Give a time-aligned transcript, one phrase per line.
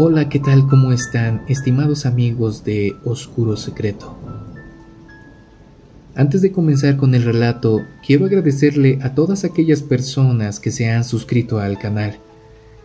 [0.00, 0.68] Hola, ¿qué tal?
[0.68, 4.16] ¿Cómo están, estimados amigos de Oscuro Secreto?
[6.14, 11.02] Antes de comenzar con el relato, quiero agradecerle a todas aquellas personas que se han
[11.02, 12.16] suscrito al canal,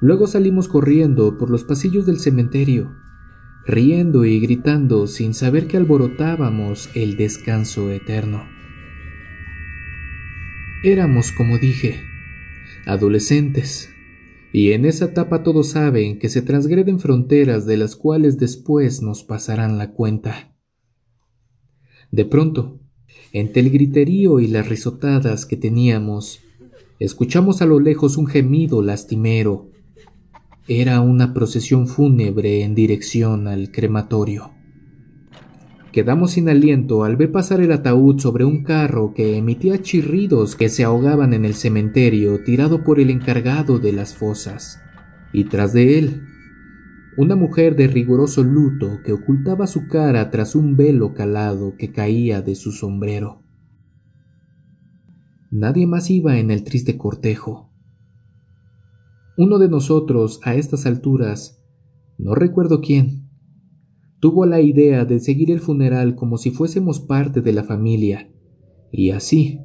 [0.00, 2.92] Luego salimos corriendo por los pasillos del cementerio,
[3.66, 8.44] riendo y gritando sin saber que alborotábamos el descanso eterno.
[10.84, 12.04] Éramos, como dije,
[12.86, 13.92] adolescentes,
[14.52, 19.22] y en esa etapa todos saben que se transgreden fronteras de las cuales después nos
[19.22, 20.54] pasarán la cuenta.
[22.10, 22.80] De pronto,
[23.32, 26.40] entre el griterío y las risotadas que teníamos,
[26.98, 29.70] escuchamos a lo lejos un gemido lastimero.
[30.66, 34.50] Era una procesión fúnebre en dirección al crematorio.
[35.92, 40.68] Quedamos sin aliento al ver pasar el ataúd sobre un carro que emitía chirridos que
[40.68, 44.80] se ahogaban en el cementerio tirado por el encargado de las fosas.
[45.32, 46.22] Y tras de él,
[47.16, 52.40] una mujer de riguroso luto que ocultaba su cara tras un velo calado que caía
[52.40, 53.42] de su sombrero.
[55.50, 57.72] Nadie más iba en el triste cortejo.
[59.36, 61.60] Uno de nosotros, a estas alturas,
[62.16, 63.19] no recuerdo quién,
[64.20, 68.28] tuvo la idea de seguir el funeral como si fuésemos parte de la familia,
[68.92, 69.60] y así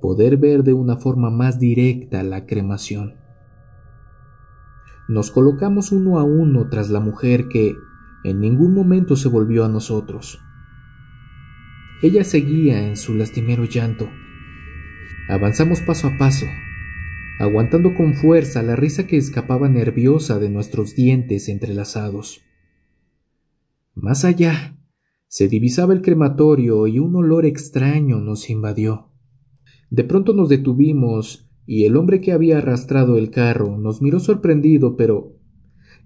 [0.00, 3.14] poder ver de una forma más directa la cremación.
[5.08, 7.74] Nos colocamos uno a uno tras la mujer que
[8.22, 10.40] en ningún momento se volvió a nosotros.
[12.02, 14.08] Ella seguía en su lastimero llanto.
[15.28, 16.46] Avanzamos paso a paso,
[17.38, 22.42] aguantando con fuerza la risa que escapaba nerviosa de nuestros dientes entrelazados.
[24.00, 24.78] Más allá,
[25.28, 29.12] se divisaba el crematorio y un olor extraño nos invadió.
[29.90, 34.96] De pronto nos detuvimos y el hombre que había arrastrado el carro nos miró sorprendido,
[34.96, 35.36] pero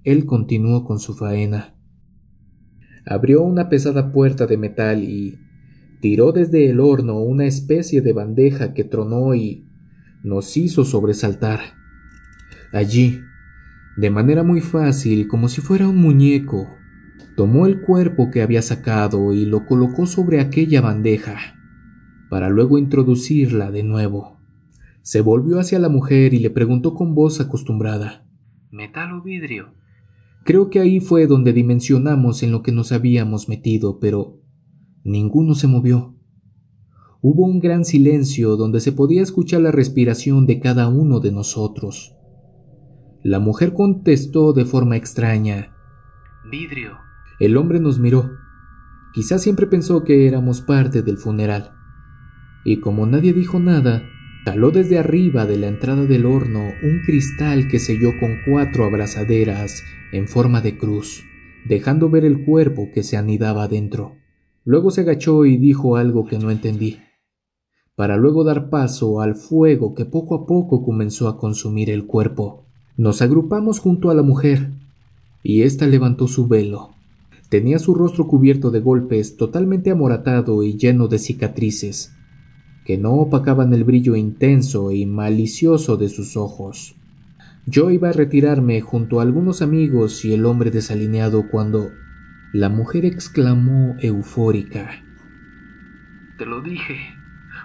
[0.03, 1.77] él continuó con su faena.
[3.07, 5.39] Abrió una pesada puerta de metal y
[6.01, 9.69] tiró desde el horno una especie de bandeja que tronó y
[10.25, 11.61] nos hizo sobresaltar.
[12.73, 13.21] Allí,
[13.97, 16.67] de manera muy fácil, como si fuera un muñeco,
[17.37, 21.37] Tomó el cuerpo que había sacado y lo colocó sobre aquella bandeja,
[22.31, 24.39] para luego introducirla de nuevo.
[25.03, 28.25] Se volvió hacia la mujer y le preguntó con voz acostumbrada
[28.71, 29.75] ¿Metal o vidrio?
[30.45, 34.41] Creo que ahí fue donde dimensionamos en lo que nos habíamos metido, pero
[35.05, 36.15] ninguno se movió.
[37.21, 42.15] Hubo un gran silencio donde se podía escuchar la respiración de cada uno de nosotros.
[43.23, 45.73] La mujer contestó de forma extraña
[46.51, 46.99] Vidrio.
[47.41, 48.31] El hombre nos miró.
[49.13, 51.73] Quizás siempre pensó que éramos parte del funeral.
[52.65, 54.03] Y como nadie dijo nada,
[54.45, 59.83] taló desde arriba de la entrada del horno un cristal que selló con cuatro abrazaderas
[60.13, 61.25] en forma de cruz,
[61.67, 64.17] dejando ver el cuerpo que se anidaba dentro.
[64.65, 67.01] Luego se agachó y dijo algo que no entendí,
[67.97, 72.67] para luego dar paso al fuego que poco a poco comenzó a consumir el cuerpo.
[72.97, 74.71] Nos agrupamos junto a la mujer,
[75.43, 76.94] y ésta levantó su velo.
[77.55, 82.13] Tenía su rostro cubierto de golpes, totalmente amoratado y lleno de cicatrices.
[82.85, 86.97] que no opacaban el brillo intenso y malicioso de sus ojos.
[87.65, 91.91] Yo iba a retirarme junto a algunos amigos y el hombre desalineado cuando
[92.53, 94.91] la mujer exclamó eufórica.
[96.39, 96.97] Te lo dije,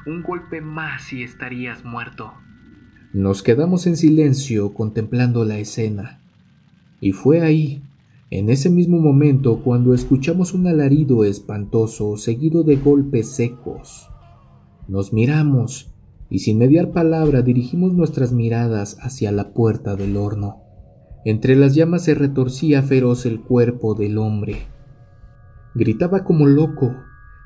[0.06, 2.32] un golpe más y estarías muerto.
[3.12, 6.20] Nos quedamos en silencio contemplando la escena.
[7.02, 7.82] Y fue ahí,
[8.32, 14.10] en ese mismo momento, cuando escuchamos un alarido espantoso seguido de golpes secos.
[14.88, 15.92] Nos miramos
[16.30, 20.58] y sin mediar palabra dirigimos nuestras miradas hacia la puerta del horno.
[21.26, 24.58] Entre las llamas se retorcía feroz el cuerpo del hombre.
[25.74, 26.96] Gritaba como loco,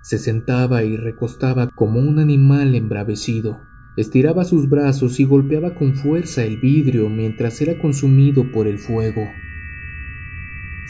[0.04, 3.58] se sentaba y recostaba como un animal embravecido.
[3.96, 9.22] Estiraba sus brazos y golpeaba con fuerza el vidrio mientras era consumido por el fuego.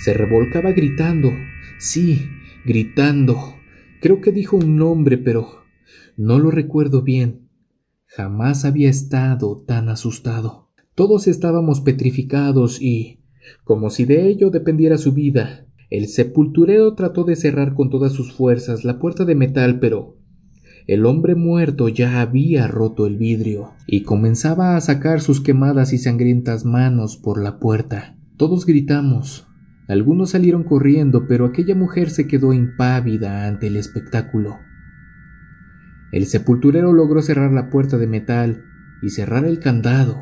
[0.03, 1.31] Se revolcaba gritando,
[1.79, 2.27] sí,
[2.65, 3.55] gritando.
[4.01, 5.63] Creo que dijo un nombre, pero
[6.17, 7.47] no lo recuerdo bien.
[8.07, 10.67] Jamás había estado tan asustado.
[10.93, 13.21] Todos estábamos petrificados y,
[13.63, 18.33] como si de ello dependiera su vida, el sepulturero trató de cerrar con todas sus
[18.33, 20.17] fuerzas la puerta de metal, pero
[20.85, 25.97] el hombre muerto ya había roto el vidrio y comenzaba a sacar sus quemadas y
[25.97, 28.17] sangrientas manos por la puerta.
[28.35, 29.47] Todos gritamos.
[29.87, 34.59] Algunos salieron corriendo, pero aquella mujer se quedó impávida ante el espectáculo.
[36.11, 38.65] El sepulturero logró cerrar la puerta de metal
[39.01, 40.17] y cerrar el candado.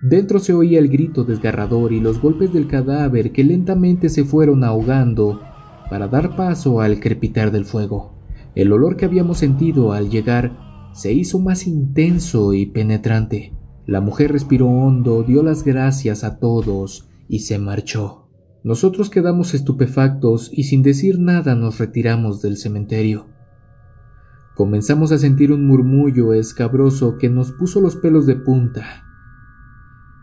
[0.00, 4.62] Dentro se oía el grito desgarrador y los golpes del cadáver que lentamente se fueron
[4.64, 5.42] ahogando
[5.90, 8.22] para dar paso al crepitar del fuego.
[8.54, 10.56] El olor que habíamos sentido al llegar
[10.92, 13.54] se hizo más intenso y penetrante.
[13.86, 18.27] La mujer respiró hondo, dio las gracias a todos y se marchó.
[18.64, 23.28] Nosotros quedamos estupefactos y sin decir nada nos retiramos del cementerio.
[24.56, 29.04] Comenzamos a sentir un murmullo escabroso que nos puso los pelos de punta.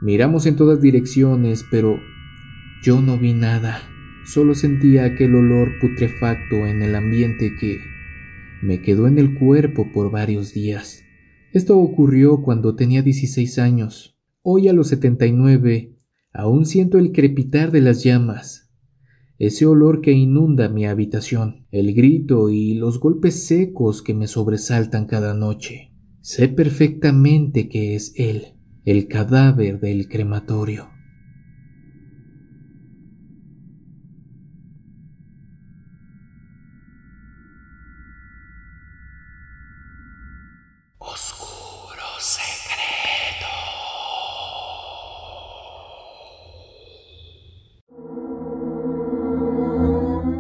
[0.02, 1.98] Miramos en todas direcciones, pero
[2.84, 3.80] yo no vi nada.
[4.26, 7.80] Solo sentía aquel olor putrefacto en el ambiente que
[8.62, 11.04] me quedó en el cuerpo por varios días.
[11.54, 14.18] Esto ocurrió cuando tenía 16 años.
[14.42, 15.95] Hoy a los 79
[16.36, 18.66] aún siento el crepitar de las llamas
[19.38, 25.08] ese olor que inunda mi habitación, el grito y los golpes secos que me sobresaltan
[25.08, 25.92] cada noche.
[26.22, 28.56] Sé perfectamente que es él,
[28.86, 30.95] el cadáver del crematorio.